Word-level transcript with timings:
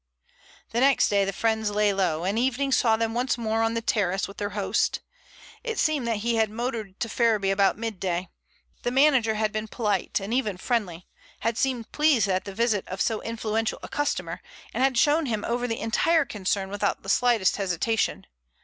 The 0.71 0.79
next 0.79 1.09
day 1.09 1.25
the 1.25 1.31
friends 1.31 1.69
"lay 1.69 1.93
low," 1.93 2.23
and 2.23 2.39
evening 2.39 2.71
saw 2.71 2.97
them 2.97 3.13
once 3.13 3.37
more 3.37 3.61
on 3.61 3.75
the 3.75 3.83
terrace 3.83 4.27
with 4.27 4.37
their 4.37 4.49
host. 4.57 4.99
It 5.63 5.77
seemed 5.77 6.07
that 6.07 6.15
he 6.25 6.37
had 6.37 6.49
motored 6.49 6.99
to 7.01 7.07
Ferriby 7.07 7.51
about 7.51 7.77
midday. 7.77 8.29
The 8.81 8.89
manager 8.89 9.35
had 9.35 9.51
been 9.51 9.67
polite 9.67 10.19
and 10.19 10.33
even 10.33 10.57
friendly, 10.57 11.07
had 11.41 11.55
seemed 11.55 11.91
pleased 11.91 12.27
at 12.27 12.45
the 12.45 12.55
visit 12.55 12.87
of 12.87 12.99
so 12.99 13.21
influential 13.21 13.77
a 13.83 13.87
customer, 13.87 14.41
and 14.73 14.81
had 14.81 14.97
shown 14.97 15.27
him 15.27 15.45
over 15.45 15.67
the 15.67 15.79
entire 15.79 16.25
concern 16.25 16.69
without 16.69 17.03
the 17.03 17.07
slightest 17.07 17.57
hesitation. 17.57 18.25